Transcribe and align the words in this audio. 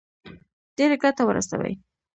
ډېره 0.77 0.95
ګټه 1.03 1.21
ورسوي. 1.25 1.73